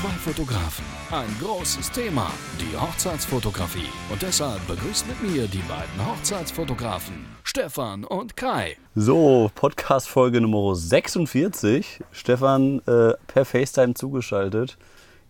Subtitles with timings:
[0.00, 3.90] Zwei Fotografen, ein großes Thema, die Hochzeitsfotografie.
[4.10, 8.78] Und deshalb begrüßt mit mir die beiden Hochzeitsfotografen, Stefan und Kai.
[8.94, 12.00] So, Podcast-Folge Nummer 46.
[12.12, 14.78] Stefan äh, per FaceTime zugeschaltet.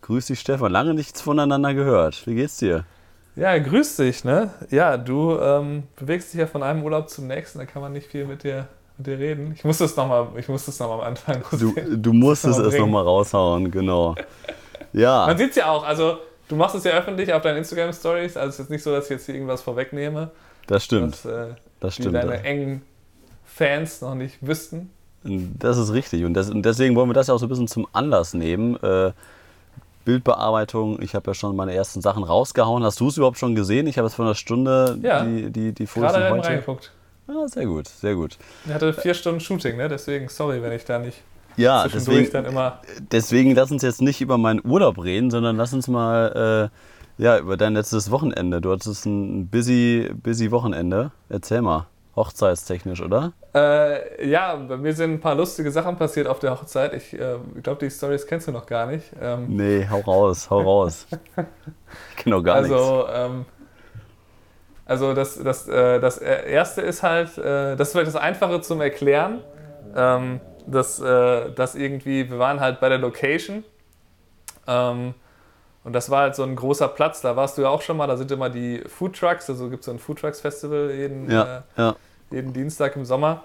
[0.02, 0.70] Grüß dich, Stefan.
[0.70, 2.24] Lange nichts voneinander gehört.
[2.28, 2.84] Wie geht's dir?
[3.34, 4.50] Ja, grüß dich, ne?
[4.70, 8.06] Ja, du ähm, bewegst dich ja von einem Urlaub zum nächsten, da kann man nicht
[8.06, 8.68] viel mit dir,
[9.00, 9.52] mit dir reden.
[9.56, 14.14] Ich muss das nochmal noch, am Anfang Du, du musstest es nochmal raushauen, genau.
[14.92, 15.26] Ja.
[15.26, 16.18] Man sieht es ja auch, also
[16.48, 19.04] du machst es ja öffentlich auf deinen Instagram-Stories, also es ist jetzt nicht so, dass
[19.04, 20.30] ich jetzt hier irgendwas vorwegnehme.
[20.66, 21.24] Das stimmt.
[21.24, 22.08] Dass, äh, das stimmt.
[22.08, 22.82] Die deine engen
[23.44, 24.90] Fans noch nicht wüssten.
[25.22, 27.68] Das ist richtig und, das, und deswegen wollen wir das ja auch so ein bisschen
[27.68, 28.82] zum Anlass nehmen.
[28.82, 29.12] Äh,
[30.04, 31.00] Bildbearbeitung.
[31.02, 32.82] Ich habe ja schon meine ersten Sachen rausgehauen.
[32.84, 33.86] Hast du es überhaupt schon gesehen?
[33.86, 36.48] Ich habe jetzt vor einer Stunde ja, die, die, die Fotos gerade heute.
[36.48, 36.90] reingeguckt.
[37.32, 38.38] Ja, sehr gut, sehr gut.
[38.66, 39.88] Er hatte vier Stunden Shooting, ne?
[39.88, 41.22] deswegen sorry, wenn ich da nicht
[41.56, 42.80] ja, deswegen, dann immer.
[43.12, 46.70] Deswegen lass uns jetzt nicht über meinen Urlaub reden, sondern lass uns mal
[47.18, 48.60] äh, ja, über dein letztes Wochenende.
[48.60, 51.10] Du hattest ein busy, busy Wochenende.
[51.28, 51.86] Erzähl mal.
[52.16, 53.32] Hochzeitstechnisch, oder?
[53.54, 56.92] Äh, ja, bei mir sind ein paar lustige Sachen passiert auf der Hochzeit.
[56.94, 59.04] Ich äh, glaube, die Stories kennst du noch gar nicht.
[59.20, 61.06] Ähm nee, hau raus, hau raus.
[62.10, 63.12] ich kenne noch gar also, nichts.
[63.14, 63.46] Ähm,
[64.90, 68.80] also das, das, äh, das erste ist halt, äh, das ist vielleicht das Einfache zum
[68.80, 69.40] Erklären.
[69.96, 73.64] Ähm, dass, äh, dass irgendwie, wir waren halt bei der Location.
[74.66, 75.14] Ähm,
[75.82, 78.06] und das war halt so ein großer Platz, da warst du ja auch schon mal,
[78.06, 81.30] da sind immer die Food Trucks, also gibt es so ein Food Trucks Festival jeden,
[81.30, 81.96] ja, äh, ja.
[82.30, 83.42] jeden Dienstag im Sommer.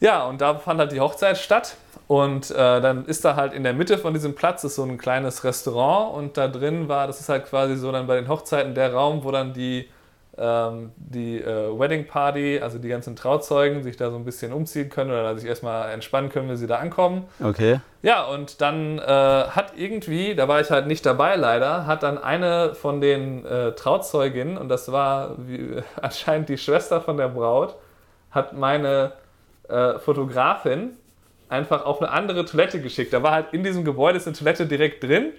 [0.00, 1.76] Ja, und da fand halt die Hochzeit statt.
[2.08, 4.98] Und äh, dann ist da halt in der Mitte von diesem Platz ist so ein
[4.98, 8.74] kleines Restaurant und da drin war, das ist halt quasi so dann bei den Hochzeiten
[8.74, 9.88] der Raum, wo dann die
[10.36, 15.10] die äh, Wedding Party, also die ganzen Trauzeugen, sich da so ein bisschen umziehen können
[15.10, 17.24] oder sich erstmal entspannen können, wenn sie da ankommen.
[17.42, 17.80] Okay.
[18.00, 22.16] Ja, und dann äh, hat irgendwie, da war ich halt nicht dabei leider, hat dann
[22.16, 27.76] eine von den äh, Trauzeuginnen, und das war wie, anscheinend die Schwester von der Braut,
[28.30, 29.12] hat meine
[29.68, 30.96] äh, Fotografin
[31.50, 33.12] einfach auf eine andere Toilette geschickt.
[33.12, 35.32] Da war halt in diesem Gebäude ist eine Toilette direkt drin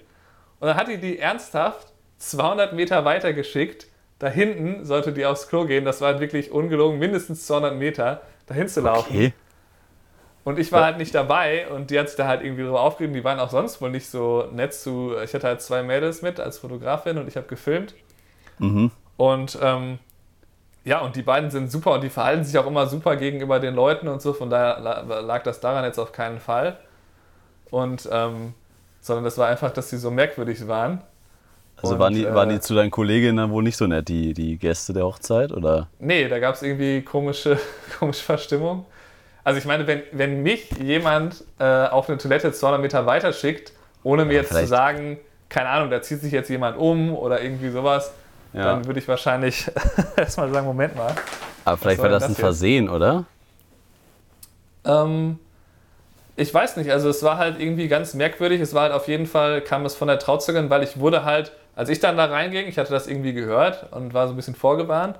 [0.59, 1.87] und dann hat die die ernsthaft
[2.19, 3.87] 200 Meter weiter geschickt
[4.23, 5.83] da hinten sollte die aufs Klo gehen.
[5.83, 9.13] Das war halt wirklich ungelogen, mindestens 200 Meter dahin zu laufen.
[9.13, 9.33] Okay.
[10.45, 13.13] Und ich war halt nicht dabei und die hat sich da halt irgendwie drüber aufgeregt.
[13.13, 15.13] Die waren auch sonst wohl nicht so nett zu.
[15.21, 17.95] Ich hatte halt zwei Mädels mit als Fotografin und ich habe gefilmt.
[18.59, 18.91] Mhm.
[19.17, 19.99] Und ähm,
[20.85, 23.75] ja, und die beiden sind super und die verhalten sich auch immer super gegenüber den
[23.75, 24.31] Leuten und so.
[24.31, 26.77] Von daher lag das daran jetzt auf keinen Fall.
[27.71, 28.53] Und ähm,
[29.01, 31.01] sondern das war einfach, dass sie so merkwürdig waren.
[31.81, 34.33] Also und, waren, die, äh, waren die zu deinen Kolleginnen wohl nicht so nett, die,
[34.33, 35.51] die Gäste der Hochzeit?
[35.51, 35.87] Oder?
[35.99, 37.59] Nee, da gab es irgendwie komische,
[37.99, 38.85] komische Verstimmung.
[39.43, 43.73] Also ich meine, wenn, wenn mich jemand äh, auf eine Toilette 200 Meter weiter schickt,
[44.03, 45.17] ohne mir ja, jetzt zu sagen,
[45.49, 48.13] keine Ahnung, da zieht sich jetzt jemand um oder irgendwie sowas,
[48.53, 48.65] ja.
[48.65, 49.69] dann würde ich wahrscheinlich
[50.15, 51.13] erstmal sagen, Moment mal.
[51.65, 53.25] Aber vielleicht war das, das ein Versehen, oder?
[54.85, 55.39] Ähm,
[56.35, 58.61] ich weiß nicht, also es war halt irgendwie ganz merkwürdig.
[58.61, 61.51] Es war halt auf jeden Fall, kam es von der Trauzeugin, weil ich wurde halt
[61.75, 64.55] als ich dann da reinging, ich hatte das irgendwie gehört und war so ein bisschen
[64.55, 65.17] vorgewarnt.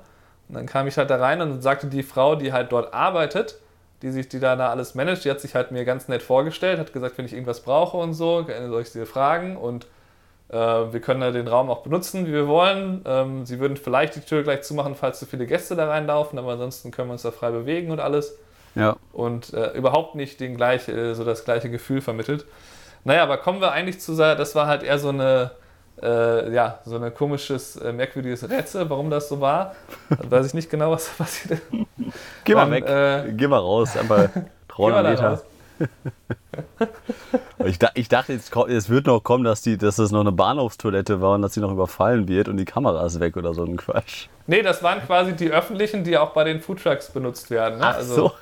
[0.48, 3.56] Und dann kam ich halt da rein und sagte die Frau, die halt dort arbeitet,
[4.02, 6.78] die sich, die da, da alles managt, die hat sich halt mir ganz nett vorgestellt,
[6.78, 9.86] hat gesagt, wenn ich irgendwas brauche und so, soll ich sie fragen und
[10.50, 13.02] äh, wir können da den Raum auch benutzen, wie wir wollen.
[13.06, 16.52] Ähm, sie würden vielleicht die Tür gleich zumachen, falls zu viele Gäste da reinlaufen, aber
[16.52, 18.38] ansonsten können wir uns da frei bewegen und alles.
[18.74, 18.96] Ja.
[19.12, 22.44] Und äh, überhaupt nicht den gleich, äh, so das gleiche Gefühl vermittelt.
[23.04, 25.52] Naja, aber kommen wir eigentlich zu, das war halt eher so eine
[26.02, 29.74] äh, ja, so ein komisches, äh, merkwürdiges Rätsel, warum das so war.
[30.08, 31.62] weiß ich nicht genau, was da passiert ist.
[32.44, 32.86] Geh mal weg.
[32.86, 34.28] Äh, Geh mal raus, einfach
[34.68, 35.42] 300 Meter.
[37.64, 41.20] ich, ich, dachte, jetzt, es wird noch kommen, dass, die, dass das noch eine Bahnhofstoilette
[41.20, 43.76] war und dass sie noch überfallen wird und die Kamera ist weg oder so ein
[43.76, 44.28] Quatsch.
[44.46, 47.78] Nee, das waren quasi die öffentlichen, die auch bei den Foodtrucks benutzt werden.
[47.78, 47.86] Ne?
[47.86, 48.32] Ach also, so.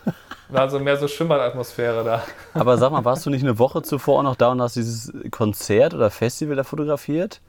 [0.53, 2.23] War so mehr so Schwimmbad-Atmosphäre da.
[2.53, 5.13] Aber sag mal, warst du nicht eine Woche zuvor auch noch da und hast dieses
[5.31, 7.41] Konzert oder Festival da fotografiert?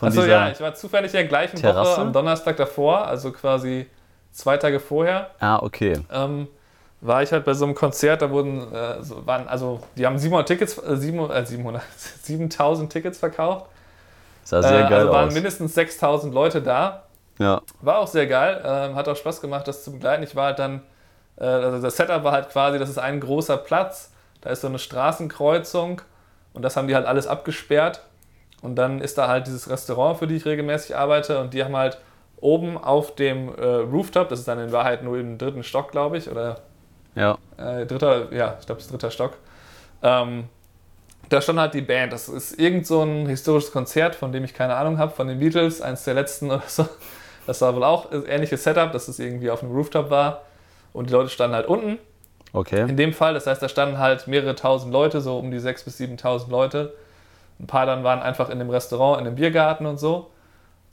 [0.00, 1.92] Achso, ja, ich war zufällig in der gleichen Terrasse?
[1.92, 3.86] Woche am Donnerstag davor, also quasi
[4.32, 5.30] zwei Tage vorher.
[5.38, 6.00] Ah, okay.
[6.12, 6.48] Ähm,
[7.00, 10.18] war ich halt bei so einem Konzert, da wurden, äh, so, waren, also die haben
[10.18, 11.82] 700 Tickets, äh, 700, äh, 700,
[12.22, 13.66] 7000 Tickets verkauft.
[14.44, 15.34] Sah sehr äh, geil also waren aus.
[15.34, 17.04] mindestens 6000 Leute da.
[17.38, 17.62] Ja.
[17.80, 20.22] War auch sehr geil, ähm, hat auch Spaß gemacht, das zu begleiten.
[20.22, 20.82] Ich war halt dann
[21.36, 24.78] also das Setup war halt quasi, das ist ein großer Platz, da ist so eine
[24.78, 26.02] Straßenkreuzung
[26.52, 28.02] und das haben die halt alles abgesperrt.
[28.60, 31.76] Und dann ist da halt dieses Restaurant, für die ich regelmäßig arbeite und die haben
[31.76, 31.98] halt
[32.40, 36.18] oben auf dem äh, Rooftop, das ist dann in Wahrheit nur im dritten Stock, glaube
[36.18, 36.60] ich, oder
[37.14, 37.38] ja.
[37.56, 39.32] Äh, dritter, ja, ich glaube, es ist dritter Stock.
[40.02, 40.44] Ähm,
[41.28, 42.12] da stand halt die Band.
[42.12, 45.38] Das ist irgend so ein historisches Konzert, von dem ich keine Ahnung habe, von den
[45.38, 46.86] Beatles, eins der letzten oder so.
[47.46, 50.42] Das war wohl auch ein ähnliches Setup, dass es irgendwie auf einem Rooftop war
[50.92, 51.98] und die Leute standen halt unten.
[52.52, 52.82] Okay.
[52.82, 55.84] In dem Fall, das heißt, da standen halt mehrere tausend Leute, so um die sechs
[55.84, 56.92] bis siebentausend Leute.
[57.58, 60.30] Ein paar dann waren einfach in dem Restaurant, in dem Biergarten und so.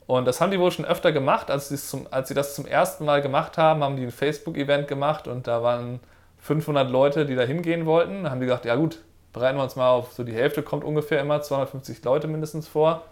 [0.06, 1.50] Und das haben die wohl schon öfter gemacht.
[1.50, 5.28] Als, zum, als sie das zum ersten Mal gemacht haben, haben die ein Facebook-Event gemacht
[5.28, 6.00] und da waren
[6.38, 8.24] 500 Leute, die da hingehen wollten.
[8.24, 9.00] Da haben die gesagt, ja gut,
[9.32, 13.04] bereiten wir uns mal auf, so die Hälfte kommt ungefähr immer, 250 Leute mindestens vor.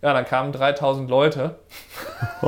[0.00, 1.56] Ja, dann kamen 3000 Leute.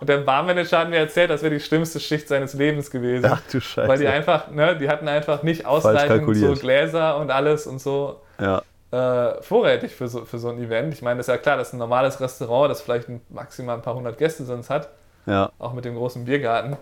[0.00, 3.26] und der Barmanager hat mir erzählt, das wäre die schlimmste Schicht seines Lebens gewesen.
[3.30, 3.86] Ach du Scheiße.
[3.86, 8.22] Weil die einfach, ne, die hatten einfach nicht ausreichend so Gläser und alles und so
[8.40, 8.62] ja.
[8.90, 10.94] äh, vorrätig für so, für so ein Event.
[10.94, 13.82] Ich meine, das ist ja klar, das ist ein normales Restaurant, das vielleicht maximal ein
[13.82, 14.88] paar hundert Gäste sonst hat.
[15.26, 15.52] Ja.
[15.58, 16.78] Auch mit dem großen Biergarten.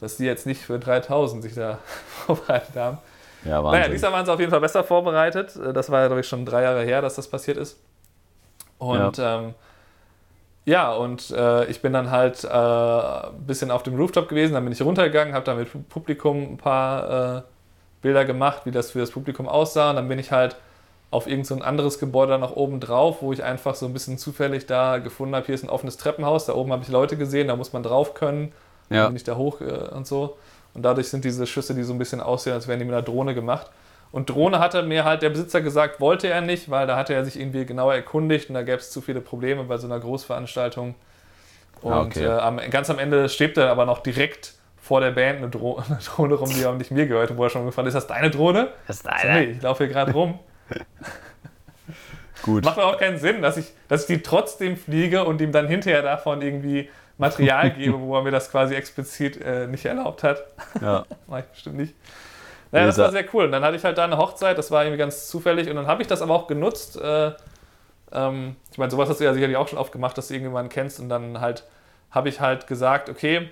[0.00, 1.78] Dass die jetzt nicht für 3000 sich da
[2.26, 2.98] vorbereitet haben.
[3.44, 3.80] Ja, Wahnsinn.
[3.80, 5.58] Naja, diesmal waren sie auf jeden Fall besser vorbereitet.
[5.72, 7.78] Das war ja, glaube ich, schon drei Jahre her, dass das passiert ist.
[8.78, 9.54] Und ja, ähm,
[10.64, 14.64] ja und äh, ich bin dann halt äh, ein bisschen auf dem Rooftop gewesen, dann
[14.64, 17.42] bin ich runtergegangen, habe dann mit Publikum ein paar äh,
[18.02, 19.90] Bilder gemacht, wie das für das Publikum aussah.
[19.90, 20.56] Und dann bin ich halt
[21.10, 24.66] auf irgendein so anderes Gebäude noch oben drauf, wo ich einfach so ein bisschen zufällig
[24.66, 27.56] da gefunden habe, hier ist ein offenes Treppenhaus, da oben habe ich Leute gesehen, da
[27.56, 28.52] muss man drauf können.
[28.90, 29.06] Ja.
[29.06, 30.36] Bin ich da hoch äh, und so.
[30.74, 33.02] Und dadurch sind diese Schüsse, die so ein bisschen aussehen, als wären die mit einer
[33.02, 33.70] Drohne gemacht.
[34.10, 37.24] Und Drohne hatte mir halt der Besitzer gesagt, wollte er nicht, weil da hatte er
[37.24, 40.94] sich irgendwie genauer erkundigt und da gäbe es zu viele Probleme bei so einer Großveranstaltung.
[41.82, 42.24] Und ah, okay.
[42.24, 45.76] äh, am, ganz am Ende steht er aber noch direkt vor der Band eine, Dro
[45.88, 48.30] eine Drohne rum, die auch nicht mir gehört, wo er schon gefragt ist, das deine
[48.30, 48.68] Drohne?
[48.86, 49.40] Das ist deine.
[49.40, 50.38] nee, ich laufe hier gerade rum.
[52.42, 52.64] Gut.
[52.64, 56.02] Macht auch keinen Sinn, dass ich, dass ich die trotzdem fliege und ihm dann hinterher
[56.02, 56.88] davon irgendwie
[57.18, 60.44] Material gebe, wo er mir das quasi explizit äh, nicht erlaubt hat.
[60.80, 61.04] Ja.
[61.26, 61.94] Mach ich bestimmt nicht.
[62.70, 63.46] Naja, das war sehr cool.
[63.46, 65.68] Und dann hatte ich halt da eine Hochzeit, das war irgendwie ganz zufällig.
[65.70, 67.00] Und dann habe ich das aber auch genutzt.
[67.00, 67.32] Äh,
[68.12, 70.70] ähm, ich meine, sowas hast du ja sicherlich auch schon oft gemacht, dass du irgendjemanden
[70.70, 71.00] kennst.
[71.00, 71.64] Und dann halt
[72.10, 73.50] habe ich halt gesagt, okay,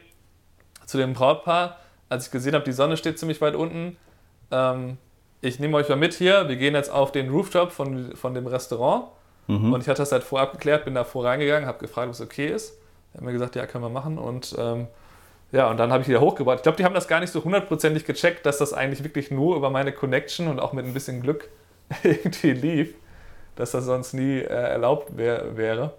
[0.85, 1.79] zu dem Brautpaar,
[2.09, 3.97] als ich gesehen habe, die Sonne steht ziemlich weit unten,
[4.51, 4.99] ähm,
[5.41, 8.47] ich nehme euch mal mit hier, wir gehen jetzt auf den Rooftop von, von dem
[8.47, 9.07] Restaurant.
[9.47, 9.73] Mhm.
[9.73, 12.21] Und ich hatte das halt vorab geklärt, bin da vor reingegangen, habe gefragt, ob es
[12.21, 12.79] okay ist.
[13.12, 14.19] Er hat mir gesagt, ja, können wir machen.
[14.19, 14.89] Und ähm,
[15.53, 16.57] ja, und dann habe ich wieder hochgebaut.
[16.57, 19.57] Ich glaube, die haben das gar nicht so hundertprozentig gecheckt, dass das eigentlich wirklich nur
[19.57, 21.49] über meine Connection und auch mit ein bisschen Glück
[22.03, 22.95] irgendwie lief,
[23.55, 25.95] dass das sonst nie äh, erlaubt wär, wäre.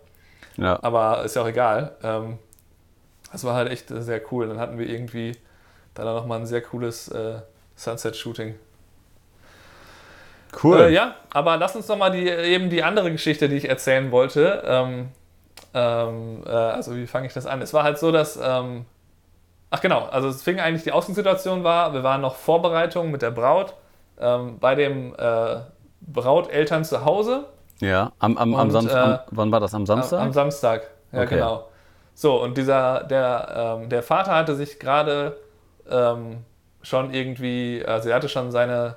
[0.57, 0.79] Ja.
[0.81, 1.95] Aber ist ja auch egal.
[2.03, 2.39] Ähm,
[3.31, 4.47] das war halt echt sehr cool.
[4.47, 5.33] Dann hatten wir irgendwie
[5.93, 7.39] da nochmal ein sehr cooles äh,
[7.75, 8.55] Sunset-Shooting.
[10.63, 10.79] Cool.
[10.79, 14.63] Äh, ja, aber lass uns nochmal die, eben die andere Geschichte, die ich erzählen wollte.
[14.65, 15.09] Ähm,
[15.73, 17.61] ähm, äh, also wie fange ich das an?
[17.61, 18.85] Es war halt so, dass ähm,
[19.69, 23.31] Ach genau, also es fing eigentlich die Ausgangssituation war, wir waren noch Vorbereitung mit der
[23.31, 23.73] Braut
[24.19, 25.57] ähm, bei dem äh,
[26.01, 27.45] Brauteltern zu Hause.
[27.79, 29.27] Ja, am, am, am Samstag.
[29.27, 29.73] Äh, wann war das?
[29.73, 30.21] Am Samstag?
[30.21, 31.35] Am, Samstag, ja okay.
[31.35, 31.67] genau.
[32.13, 35.37] So, und dieser, der, ähm, der Vater hatte sich gerade
[35.89, 36.37] ähm,
[36.81, 38.95] schon irgendwie, also er hatte schon seine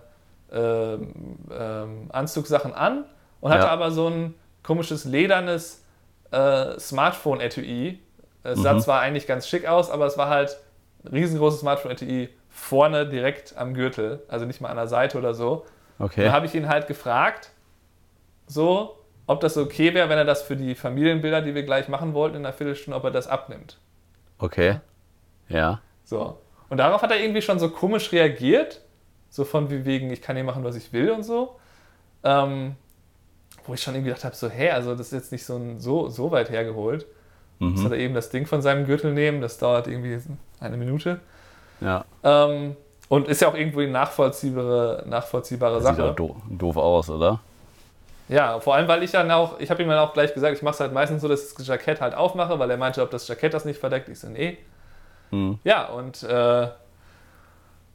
[0.53, 1.13] ähm,
[1.53, 3.05] ähm, Anzugssachen an
[3.41, 3.71] und hatte ja.
[3.71, 5.85] aber so ein komisches ledernes
[6.31, 7.99] äh, Smartphone-Etui
[8.43, 8.81] es sah mhm.
[8.81, 10.59] zwar eigentlich ganz schick aus, aber es war halt
[11.05, 15.67] ein riesengroßes Smartphone-LTE vorne direkt am Gürtel, also nicht mal an der Seite oder so.
[15.99, 16.25] Okay.
[16.25, 17.51] Da habe ich ihn halt gefragt,
[18.47, 22.15] so, ob das okay wäre, wenn er das für die Familienbilder, die wir gleich machen
[22.15, 23.79] wollten in einer Viertelstunde, ob er das abnimmt.
[24.39, 24.81] Okay.
[25.49, 25.81] Ja.
[26.05, 26.39] So.
[26.69, 28.81] Und darauf hat er irgendwie schon so komisch reagiert,
[29.29, 31.57] so von wie wegen, ich kann hier machen, was ich will und so.
[32.25, 32.77] Ähm,
[33.65, 35.79] wo ich schon irgendwie gedacht habe, so, hä, also das ist jetzt nicht so, ein,
[35.79, 37.07] so, so weit hergeholt.
[37.61, 37.77] Mhm.
[37.77, 40.19] Soll er eben das Ding von seinem Gürtel nehmen, das dauert irgendwie
[40.61, 41.21] eine Minute.
[41.81, 42.05] Ja.
[42.25, 42.75] Ähm,
[43.09, 45.97] und ist ja auch irgendwo eine nachvollziehbare, nachvollziehbare das Sache.
[45.97, 47.41] Sieht auch do doof aus, oder?
[48.29, 50.63] Ja, vor allem, weil ich dann auch, ich habe ihm dann auch gleich gesagt, ich
[50.63, 53.11] mache es halt meistens so, dass ich das Jackett halt aufmache, weil er meinte, ob
[53.11, 54.09] das Jackett das nicht verdeckt.
[54.09, 54.57] Ich so, nee.
[55.31, 55.59] Mhm.
[55.65, 56.69] Ja, und, äh,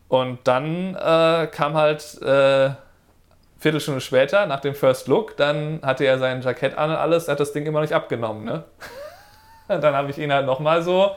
[0.09, 2.71] und dann äh, kam halt äh,
[3.57, 7.39] Viertelstunde später, nach dem First Look, dann hatte er sein Jackett an und alles, hat
[7.39, 8.63] das Ding immer noch nicht abgenommen, ne?
[9.81, 11.11] dann habe ich ihn halt nochmal so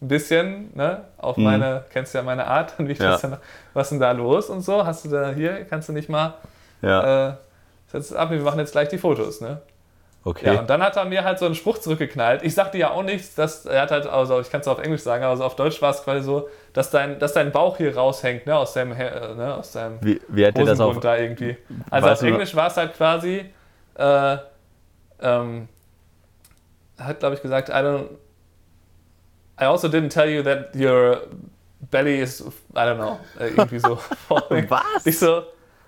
[0.00, 1.44] ein bisschen, ne, auf mhm.
[1.44, 3.12] meine, kennst du ja meine Art, dann wie ich ja.
[3.12, 3.38] das dann,
[3.72, 6.34] was ist denn da los und so, hast du da hier, kannst du nicht mal,
[6.82, 7.28] ja.
[7.28, 7.34] äh,
[7.88, 9.60] setz ab, wir machen jetzt gleich die Fotos, ne?
[10.26, 10.54] Okay.
[10.54, 12.42] Ja, und dann hat er mir halt so einen Spruch zurückgeknallt.
[12.44, 15.02] Ich sagte ja auch nichts, dass er hat halt, also ich kann es auf Englisch
[15.02, 17.94] sagen, aber also auf Deutsch war es quasi so, dass dein, dass dein Bauch hier
[17.94, 21.58] raushängt, ne, aus deinem, äh, ne, aus deinem wie, wie hat das auf, da irgendwie.
[21.90, 23.44] Also auf Englisch war es halt quasi,
[23.96, 24.36] äh,
[25.20, 25.68] ähm,
[26.98, 28.08] hat, glaube ich, gesagt, I don't.
[29.60, 31.28] I also didn't tell you that your
[31.90, 32.40] belly is,
[32.72, 33.98] I don't know, äh, irgendwie so.
[34.28, 35.06] Was?
[35.06, 35.44] Ich so,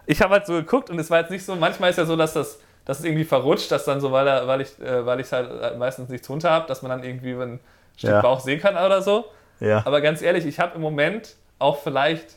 [0.07, 2.17] ich habe halt so geguckt und es war jetzt nicht so, manchmal ist ja so,
[2.17, 5.21] dass das dass es irgendwie verrutscht, dass dann so, weil, er, weil ich äh, weil
[5.21, 7.61] ich halt meistens nichts runter habe, dass man dann irgendwie ein
[7.97, 8.23] Stück ja.
[8.23, 9.27] Bauch sehen kann oder so.
[9.59, 9.83] Ja.
[9.85, 12.37] Aber ganz ehrlich, ich habe im Moment auch vielleicht,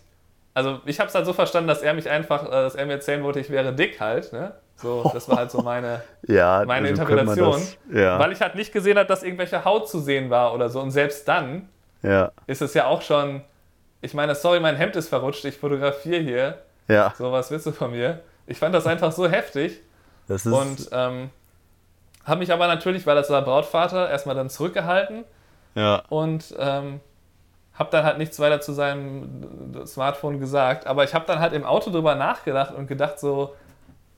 [0.54, 2.94] also ich habe es halt so verstanden, dass er mich einfach, äh, dass er mir
[2.94, 4.54] erzählen wollte, ich wäre dick halt, ne?
[4.76, 7.62] So, das war halt so meine, ja, meine also Interpretation.
[7.94, 8.18] Ja.
[8.18, 10.80] Weil ich halt nicht gesehen habe, dass irgendwelche Haut zu sehen war oder so.
[10.80, 11.68] Und selbst dann
[12.02, 12.32] ja.
[12.48, 13.42] ist es ja auch schon,
[14.02, 16.58] ich meine, sorry, mein Hemd ist verrutscht, ich fotografiere hier.
[16.88, 17.14] Ja.
[17.18, 18.22] So, was willst du von mir?
[18.48, 19.82] Ich fand das einfach so heftig.
[20.28, 21.30] Das ist und ähm,
[22.24, 25.26] habe mich aber natürlich, weil das war Brautvater, erstmal dann zurückgehalten.
[25.76, 26.04] Ja.
[26.10, 27.02] Und ähm,
[27.80, 30.86] habe dann halt nichts weiter zu seinem Smartphone gesagt.
[30.86, 33.56] Aber ich habe dann halt im Auto drüber nachgedacht und gedacht so,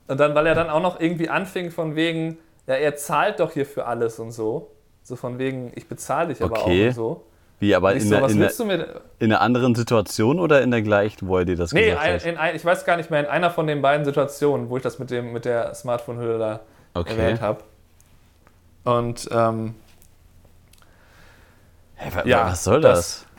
[0.08, 3.52] und dann, weil er dann auch noch irgendwie anfing von wegen, ja, er zahlt doch
[3.52, 4.72] hier für alles und so.
[5.04, 6.84] So von wegen, ich bezahle dich aber okay.
[6.84, 7.24] auch und so.
[7.60, 11.28] Wie, aber in, so, der, in, der, in, einer anderen Situation oder in der gleichen,
[11.28, 12.24] wo er dir das nee, gesagt hat?
[12.24, 14.98] Nee, ich weiß gar nicht mehr, in einer von den beiden Situationen, wo ich das
[14.98, 16.60] mit, dem, mit der Smartphone-Hülle da
[16.94, 17.12] okay.
[17.12, 17.62] erwähnt habe.
[18.82, 19.76] Und, ähm,
[21.94, 22.98] hey, ja, was soll das?
[22.98, 23.31] das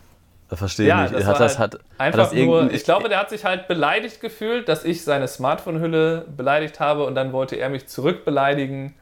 [0.58, 1.26] verstehe ja, ich nicht.
[1.26, 4.22] Hat das, halt hat, einfach hat das nur, ich glaube, der hat sich halt beleidigt
[4.22, 8.96] gefühlt, dass ich seine Smartphone-Hülle beleidigt habe und dann wollte er mich zurückbeleidigen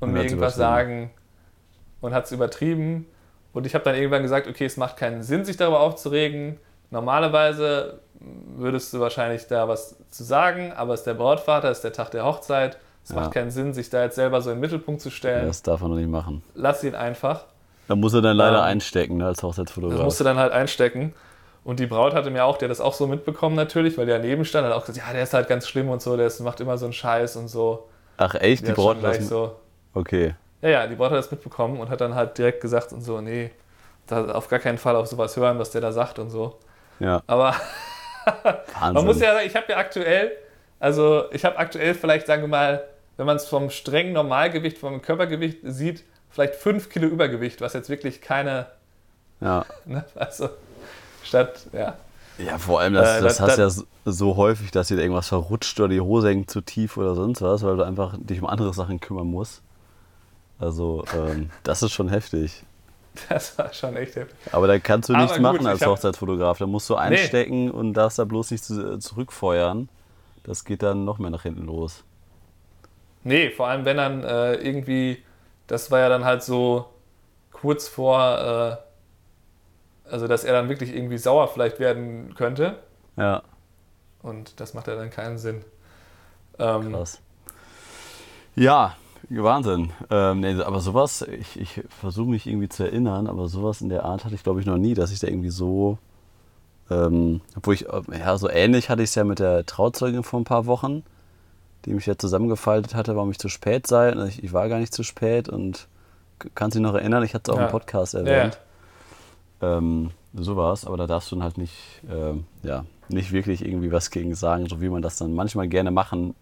[0.00, 1.10] und, und mir irgendwas sagen
[2.00, 3.06] und hat es übertrieben.
[3.52, 6.58] Und ich habe dann irgendwann gesagt, okay, es macht keinen Sinn, sich darüber aufzuregen.
[6.90, 8.00] Normalerweise
[8.56, 11.92] würdest du wahrscheinlich da was zu sagen, aber es ist der Brautvater, es ist der
[11.92, 12.78] Tag der Hochzeit.
[13.02, 13.16] Es ja.
[13.16, 15.46] macht keinen Sinn, sich da jetzt selber so in den Mittelpunkt zu stellen.
[15.46, 16.42] das darf man doch nicht machen.
[16.54, 17.44] Lass ihn einfach.
[17.88, 19.98] Da muss er dann leider ähm, einstecken, ne, als Hochzeitsfotograf.
[19.98, 21.14] Das musste dann halt einstecken.
[21.64, 24.44] Und die Braut hatte mir auch, der das auch so mitbekommen natürlich, weil der daneben
[24.44, 26.60] stand, hat auch gesagt, ja, der ist halt ganz schlimm und so, der ist, macht
[26.60, 27.88] immer so einen Scheiß und so.
[28.18, 29.56] Ach echt, die Braut gleich so.
[29.92, 30.34] Okay.
[30.62, 33.20] Ja, ja, die Braut hat das mitbekommen und hat dann halt direkt gesagt und so,
[33.20, 33.50] nee,
[34.10, 36.58] auf gar keinen Fall auf sowas hören, was der da sagt und so.
[37.00, 37.22] Ja.
[37.26, 37.54] Aber
[38.80, 40.32] man muss ja sagen, ich habe ja aktuell,
[40.78, 42.84] also ich habe aktuell vielleicht, sagen wir mal,
[43.16, 47.88] wenn man es vom strengen Normalgewicht, vom Körpergewicht sieht, vielleicht 5 Kilo Übergewicht, was jetzt
[47.88, 48.66] wirklich keine.
[49.40, 49.66] Ja.
[49.84, 50.48] Ne, also
[51.22, 51.96] statt, ja.
[52.38, 55.28] Ja, vor allem, das, äh, das, das hast du ja so häufig, dass dir irgendwas
[55.28, 58.46] verrutscht oder die Hose hängt zu tief oder sonst was, weil du einfach dich um
[58.46, 59.62] andere Sachen kümmern musst.
[60.58, 62.62] Also, ähm, das ist schon heftig.
[63.30, 64.36] Das war schon echt heftig.
[64.52, 66.58] Aber da kannst du nichts gut, machen als Hochzeitsfotograf.
[66.58, 67.70] Da musst du einstecken nee.
[67.70, 69.88] und darfst da bloß nicht zurückfeuern.
[70.44, 72.04] Das geht dann noch mehr nach hinten los.
[73.24, 75.22] Nee, vor allem wenn dann äh, irgendwie,
[75.66, 76.86] das war ja dann halt so
[77.52, 78.80] kurz vor,
[80.06, 82.78] äh, also dass er dann wirklich irgendwie sauer vielleicht werden könnte.
[83.16, 83.42] Ja.
[84.22, 85.64] Und das macht ja dann keinen Sinn.
[86.58, 87.20] Ähm, Krass.
[88.54, 88.96] Ja,
[89.28, 89.92] Wahnsinn.
[90.10, 94.04] Ähm, nee, aber sowas, ich, ich versuche mich irgendwie zu erinnern, aber sowas in der
[94.04, 95.98] Art hatte ich glaube ich noch nie, dass ich da irgendwie so,
[96.90, 100.44] ähm, obwohl ich, ja, so ähnlich hatte ich es ja mit der Trauzeugin vor ein
[100.44, 101.02] paar Wochen,
[101.86, 104.12] die mich ja zusammengefaltet hatte, warum ich zu spät sei.
[104.12, 105.86] Und ich, ich war gar nicht zu spät und
[106.54, 107.66] kannst dich noch erinnern, ich hatte es auch ja.
[107.66, 108.58] im Podcast erwähnt.
[109.62, 109.78] Ja.
[109.78, 114.10] Ähm, sowas, aber da darfst du dann halt nicht, ähm, ja, nicht wirklich irgendwie was
[114.10, 116.34] gegen sagen, so wie man das dann manchmal gerne machen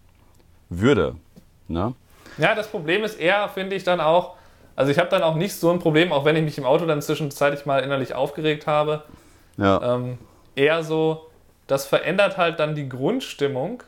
[0.69, 1.15] würde.
[1.67, 1.93] Ne?
[2.37, 4.35] Ja, das Problem ist eher, finde ich dann auch,
[4.75, 6.85] also ich habe dann auch nicht so ein Problem, auch wenn ich mich im Auto
[6.85, 9.03] dann zwischenzeitlich mal innerlich aufgeregt habe.
[9.57, 9.95] Ja.
[9.95, 10.17] Ähm,
[10.55, 11.27] eher so,
[11.67, 13.83] das verändert halt dann die Grundstimmung.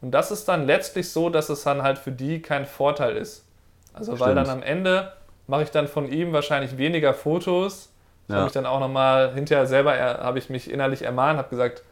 [0.00, 3.44] Und das ist dann letztlich so, dass es dann halt für die kein Vorteil ist.
[3.92, 4.20] Also Stimmt.
[4.20, 5.12] weil dann am Ende
[5.46, 7.92] mache ich dann von ihm wahrscheinlich weniger Fotos.
[8.26, 8.36] Das ja.
[8.36, 11.82] habe ich dann auch nochmal hinterher selber, habe ich mich innerlich ermahnt, habe gesagt,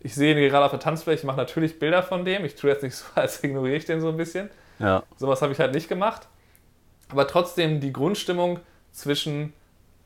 [0.00, 2.44] ich sehe ihn gerade auf der Tanzfläche, ich mache natürlich Bilder von dem.
[2.44, 4.50] Ich tue jetzt nicht so, als ignoriere ich den so ein bisschen.
[4.78, 5.02] Ja.
[5.16, 6.26] Sowas habe ich halt nicht gemacht.
[7.10, 8.60] Aber trotzdem, die Grundstimmung
[8.92, 9.52] zwischen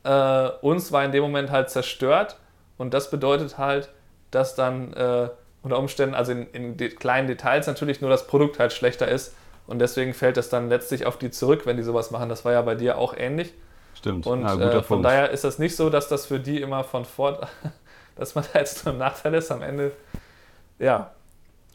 [0.02, 2.36] äh, uns war in dem Moment halt zerstört.
[2.76, 3.88] Und das bedeutet halt,
[4.30, 5.28] dass dann äh,
[5.64, 9.35] unter Umständen, also in, in de kleinen Details natürlich nur das Produkt halt schlechter ist.
[9.66, 12.28] Und deswegen fällt das dann letztlich auf die zurück, wenn die sowas machen.
[12.28, 13.52] Das war ja bei dir auch ähnlich.
[13.94, 14.26] Stimmt.
[14.26, 17.06] Und ja, äh, von daher ist das nicht so, dass das für die immer von
[17.06, 17.49] fort,
[18.16, 19.50] dass man da jetzt nur im Nachteil ist.
[19.50, 19.92] Am Ende,
[20.78, 21.12] ja,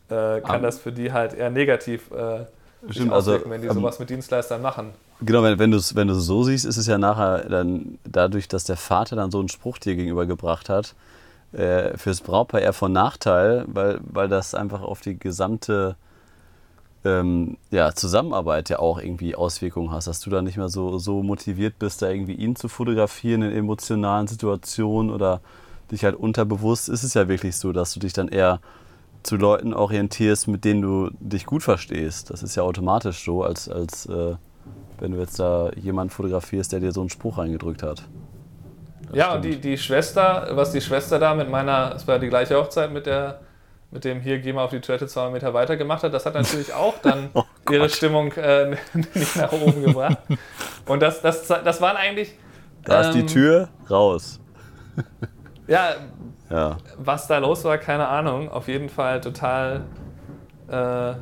[0.10, 0.62] äh, kann um.
[0.62, 2.46] das für die halt eher negativ äh,
[2.90, 4.94] Stimmt, also, wenn die sowas mit Dienstleistern machen.
[5.22, 8.64] Genau, wenn, wenn du es wenn so siehst, ist es ja nachher dann dadurch, dass
[8.64, 10.96] der Vater dann so einen Spruch dir gegenüber gebracht hat,
[11.54, 15.96] äh, fürs Brautpaar eher von Nachteil, weil, weil das einfach auf die gesamte
[17.06, 21.24] ähm, ja, Zusammenarbeit ja auch irgendwie Auswirkungen hast, dass du da nicht mehr so, so
[21.24, 25.42] motiviert bist, da irgendwie ihn zu fotografieren in emotionalen Situationen oder
[25.92, 28.60] dich halt unterbewusst ist es ja wirklich so, dass du dich dann eher
[29.24, 32.30] zu Leuten orientierst, mit denen du dich gut verstehst.
[32.30, 34.36] Das ist ja automatisch so, als, als äh,
[35.00, 38.04] wenn du jetzt da jemanden fotografierst, der dir so einen Spruch reingedrückt hat.
[39.14, 42.56] Ja, und die, die Schwester, was die Schwester da mit meiner, es war die gleiche
[42.58, 43.40] Hochzeit mit der
[43.92, 46.36] mit dem hier geh mal auf die Toilette 200 Meter weiter gemacht hat, das hat
[46.36, 48.70] natürlich auch dann oh ihre Stimmung äh,
[49.14, 50.18] nicht nach oben gebracht.
[50.86, 52.36] Und das, das, das waren eigentlich.
[52.84, 54.40] Da ähm, ist die ähm, Tür raus.
[55.68, 55.96] ja,
[56.50, 58.52] ja, was da los war, keine Ahnung.
[58.52, 59.86] Auf jeden Fall total,
[60.68, 61.14] äh,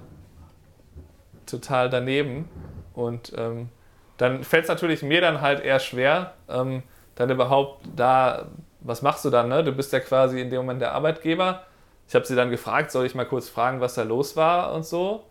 [1.46, 2.50] total daneben.
[2.94, 3.70] Und ähm,
[4.17, 6.84] dann fällt es natürlich mir dann halt eher schwer, ähm,
[7.18, 8.48] dann überhaupt da,
[8.80, 9.50] was machst du dann?
[9.50, 9.64] Ne?
[9.64, 11.64] Du bist ja quasi in dem Moment der Arbeitgeber.
[12.08, 14.86] Ich habe sie dann gefragt, soll ich mal kurz fragen, was da los war und
[14.86, 15.24] so.